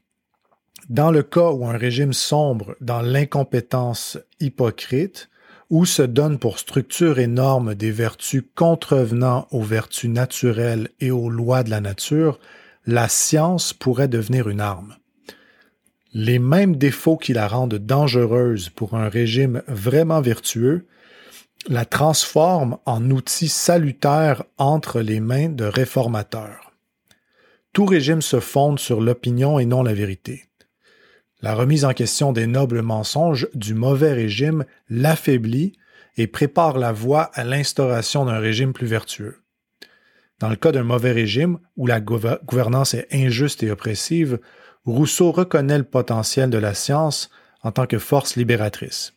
dans 0.88 1.12
le 1.12 1.22
cas 1.22 1.52
où 1.52 1.64
un 1.64 1.78
régime 1.78 2.12
sombre 2.12 2.74
dans 2.80 3.02
l'incompétence 3.02 4.18
hypocrite, 4.40 5.30
ou 5.70 5.84
se 5.84 6.02
donne 6.02 6.38
pour 6.38 6.58
structure 6.58 7.18
et 7.18 7.26
norme 7.26 7.74
des 7.74 7.90
vertus 7.90 8.42
contrevenant 8.54 9.46
aux 9.50 9.62
vertus 9.62 10.10
naturelles 10.10 10.88
et 11.00 11.10
aux 11.10 11.28
lois 11.28 11.62
de 11.62 11.70
la 11.70 11.80
nature, 11.80 12.38
la 12.86 13.08
science 13.08 13.72
pourrait 13.72 14.08
devenir 14.08 14.48
une 14.48 14.60
arme. 14.60 14.96
Les 16.14 16.38
mêmes 16.38 16.76
défauts 16.76 17.18
qui 17.18 17.34
la 17.34 17.48
rendent 17.48 17.74
dangereuse 17.74 18.70
pour 18.70 18.94
un 18.94 19.08
régime 19.08 19.62
vraiment 19.68 20.22
vertueux 20.22 20.86
la 21.66 21.84
transforme 21.84 22.78
en 22.86 23.10
outil 23.10 23.48
salutaire 23.48 24.44
entre 24.56 25.00
les 25.00 25.20
mains 25.20 25.48
de 25.48 25.64
réformateurs. 25.64 26.72
Tout 27.72 27.84
régime 27.84 28.22
se 28.22 28.40
fonde 28.40 28.78
sur 28.78 29.00
l'opinion 29.00 29.58
et 29.58 29.66
non 29.66 29.82
la 29.82 29.92
vérité. 29.92 30.47
La 31.40 31.54
remise 31.54 31.84
en 31.84 31.92
question 31.92 32.32
des 32.32 32.48
nobles 32.48 32.82
mensonges 32.82 33.48
du 33.54 33.74
mauvais 33.74 34.12
régime 34.12 34.64
l'affaiblit 34.90 35.72
et 36.16 36.26
prépare 36.26 36.78
la 36.78 36.90
voie 36.90 37.30
à 37.34 37.44
l'instauration 37.44 38.24
d'un 38.24 38.40
régime 38.40 38.72
plus 38.72 38.88
vertueux. 38.88 39.36
Dans 40.40 40.48
le 40.48 40.56
cas 40.56 40.72
d'un 40.72 40.82
mauvais 40.82 41.12
régime 41.12 41.58
où 41.76 41.86
la 41.86 42.00
gouvernance 42.00 42.94
est 42.94 43.06
injuste 43.12 43.62
et 43.62 43.70
oppressive, 43.70 44.40
Rousseau 44.84 45.30
reconnaît 45.30 45.78
le 45.78 45.84
potentiel 45.84 46.50
de 46.50 46.58
la 46.58 46.74
science 46.74 47.30
en 47.62 47.70
tant 47.70 47.86
que 47.86 47.98
force 47.98 48.36
libératrice. 48.36 49.14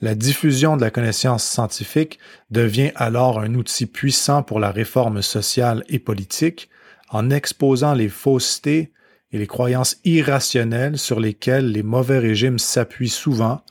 La 0.00 0.14
diffusion 0.14 0.76
de 0.76 0.82
la 0.82 0.90
connaissance 0.90 1.44
scientifique 1.44 2.18
devient 2.50 2.92
alors 2.94 3.40
un 3.40 3.54
outil 3.54 3.86
puissant 3.86 4.42
pour 4.42 4.60
la 4.60 4.70
réforme 4.70 5.22
sociale 5.22 5.84
et 5.88 5.98
politique 5.98 6.68
en 7.10 7.30
exposant 7.30 7.94
les 7.94 8.08
faussetés 8.08 8.92
et 9.32 9.38
les 9.38 9.46
croyances 9.46 9.96
irrationnelles 10.04 10.98
sur 10.98 11.20
lesquelles 11.20 11.70
les 11.72 11.82
mauvais 11.82 12.18
régimes 12.18 12.58
s'appuient 12.58 13.08
souvent 13.08 13.62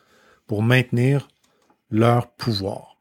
pour 0.46 0.64
maintenir 0.64 1.28
leur 1.90 2.30
pouvoir. 2.30 2.98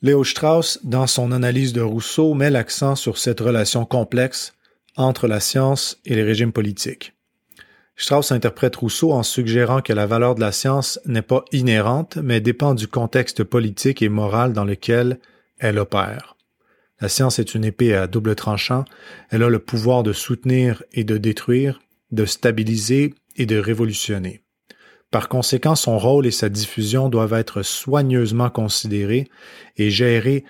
Léo 0.00 0.24
Strauss, 0.24 0.80
dans 0.82 1.06
son 1.06 1.30
analyse 1.30 1.72
de 1.72 1.80
Rousseau, 1.80 2.34
met 2.34 2.50
l'accent 2.50 2.96
sur 2.96 3.18
cette 3.18 3.40
relation 3.40 3.84
complexe 3.84 4.52
entre 4.96 5.28
la 5.28 5.40
science 5.40 6.00
et 6.04 6.14
les 6.14 6.24
régimes 6.24 6.52
politiques. 6.52 7.14
Strauss 7.96 8.32
interprète 8.32 8.76
Rousseau 8.76 9.12
en 9.12 9.22
suggérant 9.22 9.80
que 9.80 9.92
la 9.92 10.06
valeur 10.06 10.34
de 10.34 10.40
la 10.40 10.50
science 10.50 10.98
n'est 11.06 11.22
pas 11.22 11.44
inhérente, 11.52 12.16
mais 12.16 12.40
dépend 12.40 12.74
du 12.74 12.88
contexte 12.88 13.44
politique 13.44 14.02
et 14.02 14.08
moral 14.08 14.52
dans 14.52 14.64
lequel 14.64 15.20
elle 15.58 15.78
opère. 15.78 16.36
La 17.02 17.08
science 17.08 17.40
est 17.40 17.56
une 17.56 17.64
épée 17.64 17.96
à 17.96 18.06
double 18.06 18.36
tranchant, 18.36 18.84
elle 19.30 19.42
a 19.42 19.48
le 19.48 19.58
pouvoir 19.58 20.04
de 20.04 20.12
soutenir 20.12 20.84
et 20.92 21.02
de 21.02 21.18
détruire, 21.18 21.80
de 22.12 22.24
stabiliser 22.24 23.12
et 23.34 23.44
de 23.44 23.58
révolutionner. 23.58 24.44
Par 25.10 25.28
conséquent, 25.28 25.74
son 25.74 25.98
rôle 25.98 26.28
et 26.28 26.30
sa 26.30 26.48
diffusion 26.48 27.08
doivent 27.08 27.32
être 27.32 27.62
soigneusement 27.62 28.50
considérés 28.50 29.28
et 29.76 29.90
gérés 29.90 30.44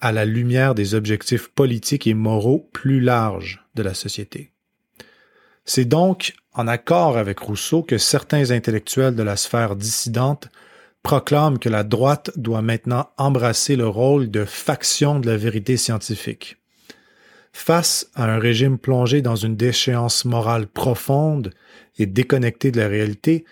à 0.00 0.12
la 0.12 0.24
lumière 0.24 0.76
des 0.76 0.94
objectifs 0.94 1.48
politiques 1.48 2.06
et 2.06 2.14
moraux 2.14 2.70
plus 2.72 3.00
larges 3.00 3.66
de 3.74 3.82
la 3.82 3.92
société. 3.92 4.52
C'est 5.64 5.86
donc 5.86 6.34
en 6.54 6.68
accord 6.68 7.18
avec 7.18 7.40
Rousseau 7.40 7.82
que 7.82 7.98
certains 7.98 8.52
intellectuels 8.52 9.16
de 9.16 9.24
la 9.24 9.36
sphère 9.36 9.74
dissidente 9.74 10.50
proclament 11.06 11.60
que 11.60 11.68
la 11.68 11.84
droite 11.84 12.32
doit 12.34 12.62
maintenant 12.62 13.10
embrasser 13.16 13.76
le 13.76 13.86
rôle 13.86 14.28
de 14.28 14.44
faction 14.44 15.20
de 15.20 15.30
la 15.30 15.36
vérité 15.36 15.76
scientifique. 15.76 16.56
Face 17.52 18.10
à 18.16 18.24
un 18.24 18.40
régime 18.40 18.76
plongé 18.76 19.22
dans 19.22 19.36
une 19.36 19.54
déchéance 19.54 20.24
morale 20.24 20.66
profonde 20.66 21.54
et 21.96 22.06
déconnecté 22.06 22.72
de 22.72 22.80
la 22.80 22.88
réalité, 22.88 23.44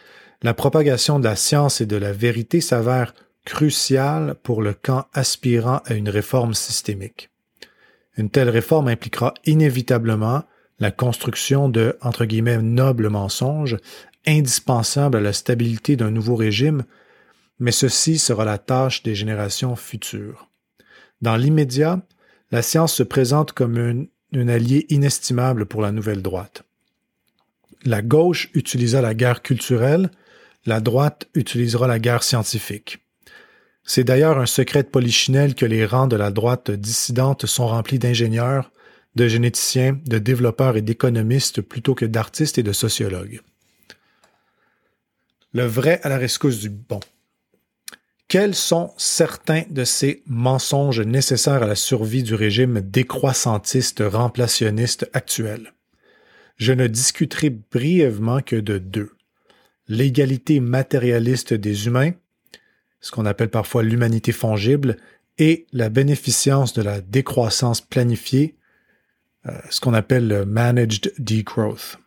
la 0.42 0.52
propagation 0.52 1.20
de 1.20 1.24
la 1.26 1.36
science 1.36 1.80
et 1.80 1.86
de 1.86 1.94
la 1.94 2.10
vérité 2.10 2.60
s'avère 2.60 3.14
cruciale 3.44 4.34
pour 4.42 4.60
le 4.60 4.74
camp 4.74 5.06
aspirant 5.12 5.80
à 5.84 5.94
une 5.94 6.08
réforme 6.08 6.54
systémique. 6.54 7.30
Une 8.16 8.30
telle 8.30 8.50
réforme 8.50 8.88
impliquera 8.88 9.32
inévitablement 9.44 10.42
la 10.80 10.90
construction 10.90 11.68
de, 11.68 11.96
entre 12.00 12.24
guillemets, 12.24 12.60
nobles 12.60 13.10
mensonges, 13.10 13.76
indispensables 14.26 15.18
à 15.18 15.20
la 15.20 15.32
stabilité 15.32 15.94
d'un 15.94 16.10
nouveau 16.10 16.34
régime, 16.34 16.82
mais 17.64 17.72
ceci 17.72 18.18
sera 18.18 18.44
la 18.44 18.58
tâche 18.58 19.02
des 19.04 19.14
générations 19.14 19.74
futures. 19.74 20.50
Dans 21.22 21.34
l'immédiat, 21.34 22.02
la 22.50 22.60
science 22.60 22.92
se 22.92 23.02
présente 23.02 23.52
comme 23.52 23.78
une, 23.78 24.08
un 24.34 24.48
allié 24.48 24.84
inestimable 24.90 25.64
pour 25.64 25.80
la 25.80 25.90
nouvelle 25.90 26.20
droite. 26.20 26.64
La 27.86 28.02
gauche 28.02 28.50
utilisa 28.52 29.00
la 29.00 29.14
guerre 29.14 29.40
culturelle, 29.40 30.10
la 30.66 30.80
droite 30.80 31.26
utilisera 31.32 31.86
la 31.86 31.98
guerre 31.98 32.22
scientifique. 32.22 32.98
C'est 33.82 34.04
d'ailleurs 34.04 34.38
un 34.38 34.44
secret 34.44 34.82
de 34.82 34.88
Polichinelle 34.88 35.54
que 35.54 35.64
les 35.64 35.86
rangs 35.86 36.06
de 36.06 36.16
la 36.16 36.30
droite 36.30 36.70
dissidente 36.70 37.46
sont 37.46 37.68
remplis 37.68 37.98
d'ingénieurs, 37.98 38.72
de 39.14 39.26
généticiens, 39.26 39.98
de 40.04 40.18
développeurs 40.18 40.76
et 40.76 40.82
d'économistes 40.82 41.62
plutôt 41.62 41.94
que 41.94 42.04
d'artistes 42.04 42.58
et 42.58 42.62
de 42.62 42.72
sociologues. 42.74 43.40
Le 45.54 45.64
vrai 45.64 45.98
à 46.02 46.10
la 46.10 46.18
rescousse 46.18 46.60
du 46.60 46.68
bon. 46.68 47.00
Quels 48.28 48.54
sont 48.54 48.92
certains 48.96 49.64
de 49.70 49.84
ces 49.84 50.22
mensonges 50.26 51.00
nécessaires 51.00 51.62
à 51.62 51.66
la 51.66 51.74
survie 51.74 52.22
du 52.22 52.34
régime 52.34 52.80
décroissantiste 52.80 54.02
remplactionniste 54.04 55.08
actuel? 55.12 55.74
Je 56.56 56.72
ne 56.72 56.86
discuterai 56.86 57.50
brièvement 57.50 58.40
que 58.40 58.56
de 58.56 58.78
deux. 58.78 59.10
L'égalité 59.88 60.60
matérialiste 60.60 61.52
des 61.52 61.86
humains, 61.86 62.12
ce 63.00 63.10
qu'on 63.10 63.26
appelle 63.26 63.50
parfois 63.50 63.82
l'humanité 63.82 64.32
fongible, 64.32 64.96
et 65.38 65.66
la 65.72 65.88
bénéficence 65.88 66.72
de 66.72 66.82
la 66.82 67.00
décroissance 67.00 67.80
planifiée, 67.80 68.56
euh, 69.46 69.52
ce 69.68 69.80
qu'on 69.80 69.94
appelle 69.94 70.28
le 70.28 70.46
managed 70.46 71.12
degrowth. 71.18 71.98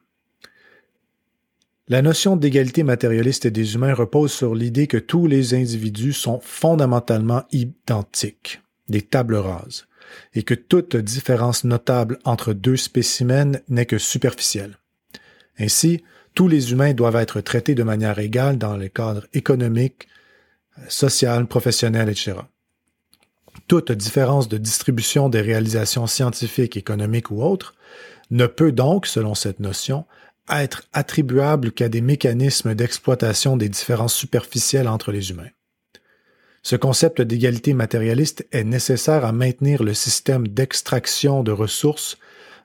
La 1.89 2.01
notion 2.01 2.35
d'égalité 2.35 2.83
matérialiste 2.83 3.47
des 3.47 3.75
humains 3.75 3.93
repose 3.93 4.33
sur 4.33 4.53
l'idée 4.53 4.87
que 4.87 4.97
tous 4.97 5.25
les 5.25 5.53
individus 5.53 6.11
sont 6.11 6.41
fondamentalement 6.41 7.45
identiques, 7.53 8.61
des 8.89 9.01
tables 9.01 9.37
rases, 9.37 9.87
et 10.33 10.43
que 10.43 10.53
toute 10.53 10.97
différence 10.97 11.63
notable 11.63 12.19
entre 12.25 12.51
deux 12.51 12.75
spécimens 12.75 13.61
n'est 13.69 13.85
que 13.85 13.99
superficielle. 13.99 14.77
Ainsi, 15.59 16.03
tous 16.33 16.49
les 16.49 16.73
humains 16.73 16.93
doivent 16.93 17.15
être 17.15 17.39
traités 17.39 17.73
de 17.73 17.83
manière 17.83 18.19
égale 18.19 18.57
dans 18.57 18.75
les 18.75 18.89
cadres 18.89 19.25
économiques, 19.33 20.09
social, 20.89 21.47
professionnel, 21.47 22.09
etc. 22.09 22.33
Toute 23.69 23.93
différence 23.93 24.49
de 24.49 24.57
distribution 24.57 25.29
des 25.29 25.41
réalisations 25.41 26.05
scientifiques, 26.05 26.75
économiques 26.75 27.31
ou 27.31 27.41
autres 27.41 27.75
ne 28.29 28.45
peut 28.45 28.73
donc, 28.73 29.07
selon 29.07 29.35
cette 29.35 29.61
notion, 29.61 30.05
être 30.49 30.83
attribuable 30.93 31.71
qu'à 31.71 31.89
des 31.89 32.01
mécanismes 32.01 32.75
d'exploitation 32.75 33.57
des 33.57 33.69
différences 33.69 34.15
superficielles 34.15 34.87
entre 34.87 35.11
les 35.11 35.31
humains. 35.31 35.49
Ce 36.63 36.75
concept 36.75 37.21
d'égalité 37.21 37.73
matérialiste 37.73 38.45
est 38.51 38.63
nécessaire 38.63 39.23
à 39.23 39.31
maintenir 39.31 39.83
le 39.83 39.93
système 39.93 40.47
d'extraction 40.47 41.43
de 41.43 41.51
ressources 41.51 42.17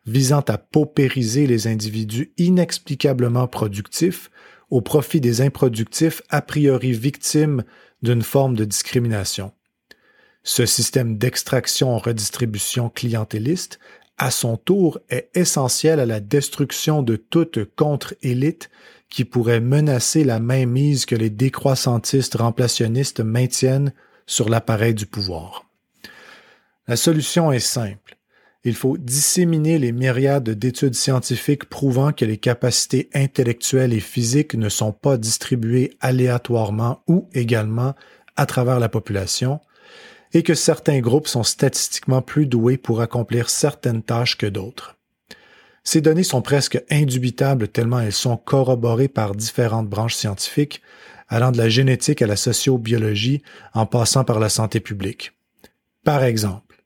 visant 0.06 0.40
à 0.48 0.58
paupériser 0.58 1.46
les 1.46 1.68
individus 1.68 2.32
inexplicablement 2.36 3.46
productifs 3.46 4.30
au 4.70 4.80
profit 4.80 5.20
des 5.20 5.40
improductifs 5.40 6.22
a 6.30 6.42
priori 6.42 6.92
victimes 6.92 7.62
d'une 8.02 8.22
forme 8.22 8.56
de 8.56 8.64
discrimination. 8.64 9.52
Ce 10.42 10.66
système 10.66 11.18
d'extraction-redistribution 11.18 12.88
clientéliste 12.88 13.78
à 14.18 14.30
son 14.30 14.56
tour, 14.56 14.98
est 15.08 15.30
essentiel 15.34 16.00
à 16.00 16.06
la 16.06 16.20
destruction 16.20 17.02
de 17.02 17.16
toute 17.16 17.64
contre-élite 17.74 18.70
qui 19.08 19.24
pourrait 19.24 19.60
menacer 19.60 20.24
la 20.24 20.40
mainmise 20.40 21.06
que 21.06 21.14
les 21.14 21.30
décroissantistes 21.30 22.36
remplacionnistes 22.36 23.20
maintiennent 23.20 23.92
sur 24.26 24.48
l'appareil 24.48 24.94
du 24.94 25.06
pouvoir. 25.06 25.66
La 26.88 26.96
solution 26.96 27.52
est 27.52 27.58
simple. 27.58 28.16
Il 28.64 28.74
faut 28.74 28.96
disséminer 28.96 29.78
les 29.78 29.92
myriades 29.92 30.50
d'études 30.50 30.94
scientifiques 30.94 31.64
prouvant 31.64 32.12
que 32.12 32.24
les 32.24 32.38
capacités 32.38 33.10
intellectuelles 33.12 33.92
et 33.92 34.00
physiques 34.00 34.54
ne 34.54 34.68
sont 34.68 34.92
pas 34.92 35.16
distribuées 35.16 35.96
aléatoirement 36.00 37.02
ou 37.08 37.28
également 37.34 37.94
à 38.36 38.46
travers 38.46 38.78
la 38.78 38.88
population, 38.88 39.60
et 40.34 40.42
que 40.42 40.54
certains 40.54 41.00
groupes 41.00 41.28
sont 41.28 41.42
statistiquement 41.42 42.22
plus 42.22 42.46
doués 42.46 42.78
pour 42.78 43.00
accomplir 43.00 43.50
certaines 43.50 44.02
tâches 44.02 44.38
que 44.38 44.46
d'autres. 44.46 44.96
Ces 45.84 46.00
données 46.00 46.22
sont 46.22 46.42
presque 46.42 46.82
indubitables 46.90 47.68
tellement 47.68 48.00
elles 48.00 48.12
sont 48.12 48.36
corroborées 48.36 49.08
par 49.08 49.34
différentes 49.34 49.88
branches 49.88 50.14
scientifiques, 50.14 50.80
allant 51.28 51.50
de 51.50 51.58
la 51.58 51.68
génétique 51.68 52.22
à 52.22 52.26
la 52.26 52.36
sociobiologie 52.36 53.42
en 53.74 53.86
passant 53.86 54.24
par 54.24 54.38
la 54.38 54.48
santé 54.48 54.80
publique. 54.80 55.32
Par 56.04 56.22
exemple, 56.22 56.84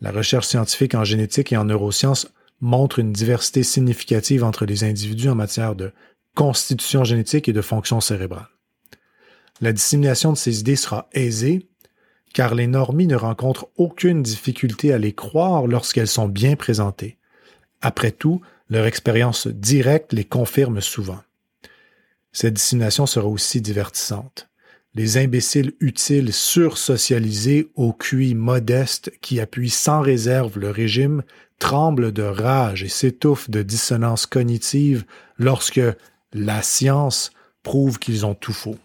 la 0.00 0.10
recherche 0.10 0.46
scientifique 0.46 0.94
en 0.94 1.04
génétique 1.04 1.52
et 1.52 1.56
en 1.56 1.64
neurosciences 1.64 2.32
montre 2.60 3.00
une 3.00 3.12
diversité 3.12 3.62
significative 3.62 4.44
entre 4.44 4.64
les 4.64 4.84
individus 4.84 5.28
en 5.28 5.34
matière 5.34 5.74
de 5.74 5.92
constitution 6.34 7.04
génétique 7.04 7.48
et 7.48 7.52
de 7.52 7.60
fonction 7.60 8.00
cérébrale. 8.00 8.48
La 9.60 9.72
dissémination 9.72 10.32
de 10.32 10.38
ces 10.38 10.60
idées 10.60 10.76
sera 10.76 11.08
aisée 11.12 11.68
car 12.32 12.54
les 12.54 12.66
normies 12.66 13.06
ne 13.06 13.16
rencontrent 13.16 13.68
aucune 13.76 14.22
difficulté 14.22 14.92
à 14.92 14.98
les 14.98 15.12
croire 15.12 15.66
lorsqu'elles 15.66 16.08
sont 16.08 16.28
bien 16.28 16.56
présentées. 16.56 17.18
Après 17.80 18.12
tout, 18.12 18.40
leur 18.70 18.86
expérience 18.86 19.46
directe 19.46 20.12
les 20.12 20.24
confirme 20.24 20.80
souvent. 20.80 21.20
Cette 22.32 22.54
dissémination 22.54 23.06
sera 23.06 23.26
aussi 23.26 23.60
divertissante. 23.60 24.48
Les 24.94 25.16
imbéciles 25.16 25.72
utiles 25.80 26.32
sursocialisés 26.32 27.70
au 27.74 27.92
QI 27.92 28.34
modeste 28.34 29.12
qui 29.20 29.40
appuient 29.40 29.70
sans 29.70 30.00
réserve 30.00 30.58
le 30.58 30.70
régime 30.70 31.22
tremblent 31.58 32.12
de 32.12 32.22
rage 32.22 32.82
et 32.82 32.88
s'étouffent 32.88 33.50
de 33.50 33.62
dissonance 33.62 34.26
cognitive 34.26 35.04
lorsque 35.38 35.80
la 36.32 36.62
science 36.62 37.30
prouve 37.62 37.98
qu'ils 37.98 38.26
ont 38.26 38.34
tout 38.34 38.52
faux. 38.52 38.76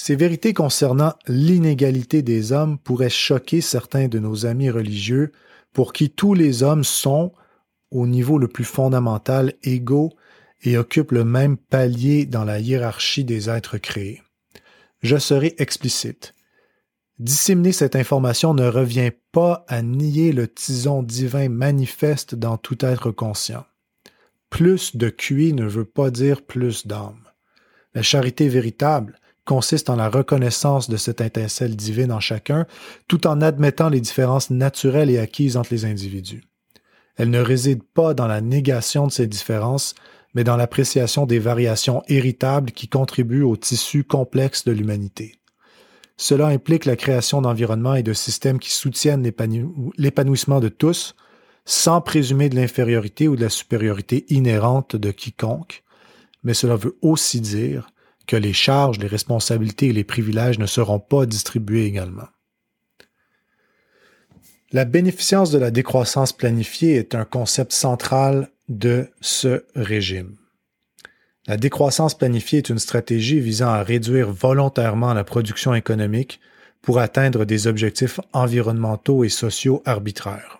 Ces 0.00 0.14
vérités 0.14 0.54
concernant 0.54 1.14
l'inégalité 1.26 2.22
des 2.22 2.52
hommes 2.52 2.78
pourraient 2.78 3.10
choquer 3.10 3.60
certains 3.60 4.06
de 4.06 4.20
nos 4.20 4.46
amis 4.46 4.70
religieux 4.70 5.32
pour 5.72 5.92
qui 5.92 6.08
tous 6.08 6.34
les 6.34 6.62
hommes 6.62 6.84
sont, 6.84 7.32
au 7.90 8.06
niveau 8.06 8.38
le 8.38 8.46
plus 8.46 8.64
fondamental, 8.64 9.54
égaux 9.64 10.12
et 10.62 10.78
occupent 10.78 11.10
le 11.10 11.24
même 11.24 11.56
palier 11.56 12.26
dans 12.26 12.44
la 12.44 12.60
hiérarchie 12.60 13.24
des 13.24 13.50
êtres 13.50 13.76
créés. 13.76 14.22
Je 15.02 15.16
serai 15.16 15.56
explicite. 15.58 16.32
Disséminer 17.18 17.72
cette 17.72 17.96
information 17.96 18.54
ne 18.54 18.68
revient 18.68 19.10
pas 19.32 19.64
à 19.66 19.82
nier 19.82 20.32
le 20.32 20.46
tison 20.46 21.02
divin 21.02 21.48
manifeste 21.48 22.36
dans 22.36 22.56
tout 22.56 22.84
être 22.84 23.10
conscient. 23.10 23.66
Plus 24.48 24.96
de 24.96 25.08
QI 25.08 25.52
ne 25.54 25.66
veut 25.66 25.84
pas 25.84 26.12
dire 26.12 26.42
plus 26.42 26.86
d'âme. 26.86 27.24
La 27.94 28.02
charité 28.02 28.48
véritable, 28.48 29.18
consiste 29.48 29.88
en 29.88 29.96
la 29.96 30.10
reconnaissance 30.10 30.90
de 30.90 30.98
cette 30.98 31.22
étincelle 31.22 31.74
divine 31.74 32.12
en 32.12 32.20
chacun, 32.20 32.66
tout 33.08 33.26
en 33.26 33.40
admettant 33.40 33.88
les 33.88 34.02
différences 34.02 34.50
naturelles 34.50 35.08
et 35.08 35.18
acquises 35.18 35.56
entre 35.56 35.72
les 35.72 35.86
individus. 35.86 36.44
Elle 37.16 37.30
ne 37.30 37.40
réside 37.40 37.82
pas 37.82 38.12
dans 38.12 38.26
la 38.26 38.42
négation 38.42 39.06
de 39.06 39.12
ces 39.12 39.26
différences, 39.26 39.94
mais 40.34 40.44
dans 40.44 40.58
l'appréciation 40.58 41.24
des 41.24 41.38
variations 41.38 42.02
héritables 42.08 42.72
qui 42.72 42.88
contribuent 42.88 43.42
au 43.42 43.56
tissu 43.56 44.04
complexe 44.04 44.66
de 44.66 44.72
l'humanité. 44.72 45.36
Cela 46.18 46.48
implique 46.48 46.84
la 46.84 46.96
création 46.96 47.40
d'environnements 47.40 47.94
et 47.94 48.02
de 48.02 48.12
systèmes 48.12 48.58
qui 48.58 48.74
soutiennent 48.74 49.32
l'épanouissement 49.96 50.60
de 50.60 50.68
tous, 50.68 51.16
sans 51.64 52.02
présumer 52.02 52.50
de 52.50 52.56
l'infériorité 52.56 53.28
ou 53.28 53.36
de 53.36 53.44
la 53.44 53.48
supériorité 53.48 54.26
inhérente 54.28 54.94
de 54.94 55.10
quiconque, 55.10 55.84
mais 56.42 56.52
cela 56.52 56.76
veut 56.76 56.98
aussi 57.00 57.40
dire 57.40 57.88
que 58.28 58.36
les 58.36 58.52
charges, 58.52 59.00
les 59.00 59.08
responsabilités 59.08 59.88
et 59.88 59.92
les 59.92 60.04
privilèges 60.04 60.60
ne 60.60 60.66
seront 60.66 61.00
pas 61.00 61.26
distribués 61.26 61.86
également. 61.86 62.28
La 64.70 64.84
bénéficence 64.84 65.50
de 65.50 65.58
la 65.58 65.70
décroissance 65.70 66.34
planifiée 66.34 66.96
est 66.96 67.14
un 67.14 67.24
concept 67.24 67.72
central 67.72 68.50
de 68.68 69.08
ce 69.22 69.64
régime. 69.74 70.36
La 71.46 71.56
décroissance 71.56 72.16
planifiée 72.16 72.58
est 72.58 72.68
une 72.68 72.78
stratégie 72.78 73.40
visant 73.40 73.70
à 73.70 73.82
réduire 73.82 74.30
volontairement 74.30 75.14
la 75.14 75.24
production 75.24 75.74
économique 75.74 76.38
pour 76.82 76.98
atteindre 76.98 77.46
des 77.46 77.66
objectifs 77.66 78.20
environnementaux 78.34 79.24
et 79.24 79.30
sociaux 79.30 79.82
arbitraires. 79.86 80.57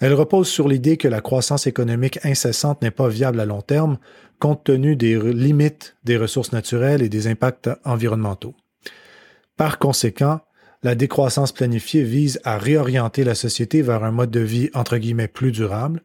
Elle 0.00 0.14
repose 0.14 0.48
sur 0.48 0.66
l'idée 0.66 0.96
que 0.96 1.08
la 1.08 1.20
croissance 1.20 1.66
économique 1.66 2.18
incessante 2.24 2.80
n'est 2.82 2.90
pas 2.90 3.08
viable 3.08 3.38
à 3.38 3.44
long 3.44 3.60
terme 3.60 3.98
compte 4.38 4.64
tenu 4.64 4.96
des 4.96 5.18
limites 5.32 5.96
des 6.04 6.16
ressources 6.16 6.52
naturelles 6.52 7.02
et 7.02 7.10
des 7.10 7.26
impacts 7.26 7.70
environnementaux. 7.84 8.54
Par 9.56 9.78
conséquent, 9.78 10.40
la 10.82 10.94
décroissance 10.94 11.52
planifiée 11.52 12.02
vise 12.02 12.40
à 12.44 12.56
réorienter 12.56 13.22
la 13.22 13.34
société 13.34 13.82
vers 13.82 14.02
un 14.02 14.10
mode 14.10 14.30
de 14.30 14.40
vie 14.40 14.70
entre 14.72 14.96
guillemets 14.96 15.28
plus 15.28 15.52
durable, 15.52 16.02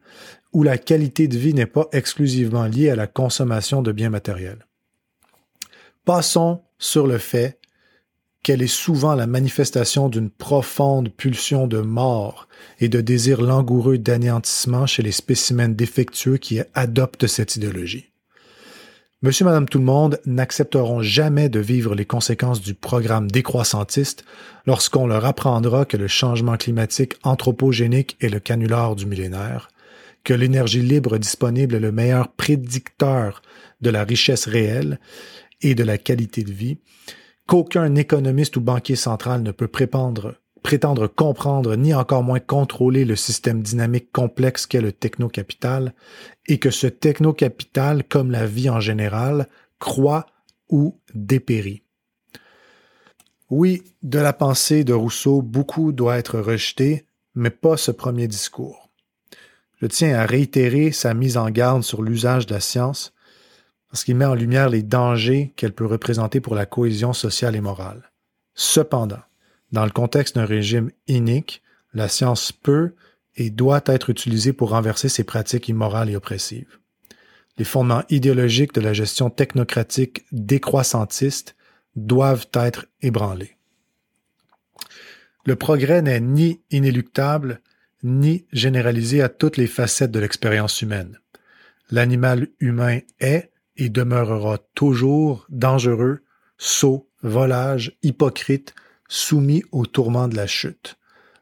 où 0.52 0.62
la 0.62 0.76
qualité 0.76 1.28
de 1.28 1.38
vie 1.38 1.54
n'est 1.54 1.64
pas 1.64 1.88
exclusivement 1.92 2.66
liée 2.66 2.90
à 2.90 2.96
la 2.96 3.06
consommation 3.06 3.80
de 3.80 3.92
biens 3.92 4.10
matériels. 4.10 4.66
Passons 6.04 6.60
sur 6.78 7.06
le 7.06 7.16
fait 7.16 7.58
qu'elle 8.46 8.62
est 8.62 8.68
souvent 8.68 9.16
la 9.16 9.26
manifestation 9.26 10.08
d'une 10.08 10.30
profonde 10.30 11.08
pulsion 11.08 11.66
de 11.66 11.80
mort 11.80 12.46
et 12.78 12.88
de 12.88 13.00
désir 13.00 13.42
langoureux 13.42 13.98
d'anéantissement 13.98 14.86
chez 14.86 15.02
les 15.02 15.10
spécimens 15.10 15.70
défectueux 15.70 16.36
qui 16.36 16.60
adoptent 16.72 17.26
cette 17.26 17.56
idéologie. 17.56 18.12
Monsieur, 19.20 19.46
Madame, 19.46 19.68
tout 19.68 19.78
le 19.78 19.84
monde 19.84 20.20
n'accepteront 20.26 21.02
jamais 21.02 21.48
de 21.48 21.58
vivre 21.58 21.96
les 21.96 22.04
conséquences 22.04 22.60
du 22.60 22.74
programme 22.74 23.28
décroissantiste 23.28 24.24
lorsqu'on 24.64 25.08
leur 25.08 25.24
apprendra 25.24 25.84
que 25.84 25.96
le 25.96 26.06
changement 26.06 26.56
climatique 26.56 27.14
anthropogénique 27.24 28.16
est 28.20 28.28
le 28.28 28.38
canular 28.38 28.94
du 28.94 29.06
millénaire, 29.06 29.70
que 30.22 30.34
l'énergie 30.34 30.82
libre 30.82 31.18
disponible 31.18 31.74
est 31.74 31.80
le 31.80 31.90
meilleur 31.90 32.28
prédicteur 32.28 33.42
de 33.80 33.90
la 33.90 34.04
richesse 34.04 34.46
réelle 34.46 35.00
et 35.62 35.74
de 35.74 35.82
la 35.82 35.98
qualité 35.98 36.44
de 36.44 36.52
vie, 36.52 36.78
qu'aucun 37.46 37.94
économiste 37.94 38.56
ou 38.56 38.60
banquier 38.60 38.96
central 38.96 39.42
ne 39.42 39.52
peut 39.52 39.68
prétendre, 39.68 40.34
comprendre 41.06 41.76
ni 41.76 41.94
encore 41.94 42.22
moins 42.22 42.40
contrôler 42.40 43.04
le 43.04 43.16
système 43.16 43.62
dynamique 43.62 44.10
complexe 44.12 44.66
qu'est 44.66 44.80
le 44.80 44.92
technocapital, 44.92 45.94
et 46.46 46.58
que 46.58 46.70
ce 46.70 46.86
technocapital, 46.86 48.04
comme 48.04 48.30
la 48.30 48.46
vie 48.46 48.68
en 48.68 48.80
général, 48.80 49.48
croît 49.78 50.26
ou 50.68 50.98
dépérit. 51.14 51.82
Oui, 53.48 53.82
de 54.02 54.18
la 54.18 54.32
pensée 54.32 54.82
de 54.82 54.92
Rousseau, 54.92 55.40
beaucoup 55.40 55.92
doit 55.92 56.18
être 56.18 56.40
rejeté, 56.40 57.06
mais 57.36 57.50
pas 57.50 57.76
ce 57.76 57.92
premier 57.92 58.26
discours. 58.26 58.90
Je 59.80 59.86
tiens 59.86 60.18
à 60.18 60.26
réitérer 60.26 60.90
sa 60.90 61.14
mise 61.14 61.36
en 61.36 61.50
garde 61.50 61.82
sur 61.82 62.02
l'usage 62.02 62.46
de 62.46 62.54
la 62.54 62.60
science, 62.60 63.12
parce 63.96 64.04
qu'il 64.04 64.16
met 64.16 64.26
en 64.26 64.34
lumière 64.34 64.68
les 64.68 64.82
dangers 64.82 65.54
qu'elle 65.56 65.72
peut 65.72 65.86
représenter 65.86 66.42
pour 66.42 66.54
la 66.54 66.66
cohésion 66.66 67.14
sociale 67.14 67.56
et 67.56 67.62
morale. 67.62 68.12
Cependant, 68.52 69.22
dans 69.72 69.86
le 69.86 69.90
contexte 69.90 70.34
d'un 70.34 70.44
régime 70.44 70.90
inique, 71.08 71.62
la 71.94 72.06
science 72.06 72.52
peut 72.52 72.92
et 73.36 73.48
doit 73.48 73.80
être 73.86 74.10
utilisée 74.10 74.52
pour 74.52 74.68
renverser 74.68 75.08
ces 75.08 75.24
pratiques 75.24 75.70
immorales 75.70 76.10
et 76.10 76.16
oppressives. 76.16 76.76
Les 77.56 77.64
fondements 77.64 78.02
idéologiques 78.10 78.74
de 78.74 78.82
la 78.82 78.92
gestion 78.92 79.30
technocratique 79.30 80.26
décroissantiste 80.30 81.56
doivent 81.94 82.48
être 82.52 82.84
ébranlés. 83.00 83.56
Le 85.46 85.56
progrès 85.56 86.02
n'est 86.02 86.20
ni 86.20 86.60
inéluctable, 86.70 87.62
ni 88.02 88.44
généralisé 88.52 89.22
à 89.22 89.30
toutes 89.30 89.56
les 89.56 89.66
facettes 89.66 90.12
de 90.12 90.20
l'expérience 90.20 90.82
humaine. 90.82 91.18
L'animal 91.90 92.48
humain 92.60 92.98
est 93.20 93.52
et 93.76 93.88
demeurera 93.88 94.58
toujours 94.74 95.46
dangereux, 95.48 96.22
sot, 96.58 97.08
volage, 97.22 97.96
hypocrite, 98.02 98.74
soumis 99.08 99.62
au 99.72 99.86
tourment 99.86 100.28
de 100.28 100.36
la 100.36 100.46
chute. 100.46 100.96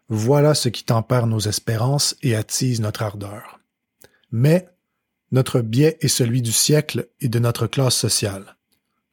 Voilà 0.09 0.55
ce 0.55 0.68
qui 0.68 0.85
tempère 0.85 1.27
nos 1.27 1.40
espérances 1.40 2.16
et 2.23 2.35
attise 2.35 2.81
notre 2.81 3.03
ardeur. 3.03 3.61
Mais 4.31 4.68
notre 5.33 5.61
biais 5.61 5.97
est 6.01 6.09
celui 6.09 6.42
du 6.42 6.53
siècle 6.53 7.09
et 7.20 7.29
de 7.29 7.38
notre 7.38 7.66
classe 7.66 7.97
sociale. 7.97 8.57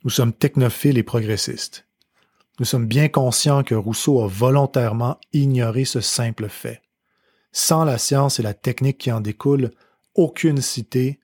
Nous 0.03 0.10
sommes 0.10 0.34
technophiles 0.34 0.97
et 0.97 1.03
progressistes. 1.03 1.86
Nous 2.60 2.65
sommes 2.65 2.86
bien 2.86 3.07
conscients 3.07 3.63
que 3.63 3.75
Rousseau 3.75 4.21
a 4.21 4.27
volontairement 4.27 5.17
ignoré 5.34 5.86
ce 5.86 6.01
simple 6.01 6.49
fait. 6.49 6.81
Sans 7.51 7.86
la 7.86 7.97
science 7.97 8.39
et 8.39 8.43
la 8.43 8.53
technique 8.53 8.97
qui 8.97 9.12
en 9.12 9.21
découlent, 9.21 9.71
aucune 10.15 10.62
cité, 10.62 11.19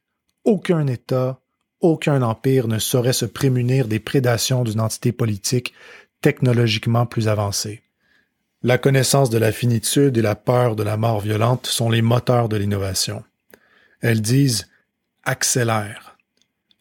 aucun 0.45 0.87
État, 0.87 1.39
aucun 1.79 2.21
empire 2.21 2.67
ne 2.67 2.79
saurait 2.79 3.13
se 3.13 3.25
prémunir 3.25 3.87
des 3.87 3.99
prédations 3.99 4.63
d'une 4.63 4.79
entité 4.79 5.11
politique 5.11 5.73
technologiquement 6.21 7.05
plus 7.05 7.27
avancée. 7.27 7.83
La 8.63 8.77
connaissance 8.77 9.29
de 9.29 9.37
la 9.37 9.51
finitude 9.51 10.17
et 10.17 10.21
la 10.21 10.35
peur 10.35 10.75
de 10.75 10.83
la 10.83 10.97
mort 10.97 11.19
violente 11.19 11.67
sont 11.67 11.89
les 11.89 12.01
moteurs 12.01 12.49
de 12.49 12.57
l'innovation. 12.57 13.23
Elles 14.01 14.21
disent 14.21 14.67
accélère, 15.23 16.17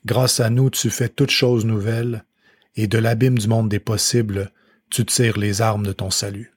Grâce 0.06 0.40
à 0.40 0.50
nous, 0.50 0.70
tu 0.70 0.88
fais 0.88 1.08
toutes 1.08 1.30
choses 1.30 1.64
nouvelles, 1.64 2.24
et 2.76 2.86
de 2.86 2.98
l'abîme 2.98 3.38
du 3.38 3.48
monde 3.48 3.68
des 3.68 3.80
possibles, 3.80 4.52
tu 4.88 5.04
tires 5.04 5.38
les 5.38 5.60
armes 5.60 5.84
de 5.84 5.92
ton 5.92 6.10
salut. 6.10 6.55